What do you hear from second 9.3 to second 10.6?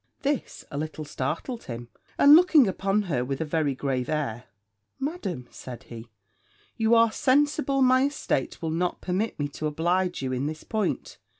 me to oblige you in